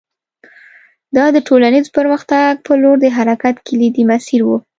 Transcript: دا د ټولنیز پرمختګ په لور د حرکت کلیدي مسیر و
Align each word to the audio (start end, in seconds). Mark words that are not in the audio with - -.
دا 1.15 1.25
د 1.35 1.37
ټولنیز 1.47 1.85
پرمختګ 1.97 2.51
په 2.65 2.73
لور 2.81 2.97
د 3.01 3.05
حرکت 3.17 3.55
کلیدي 3.67 4.03
مسیر 4.11 4.41
و 4.45 4.49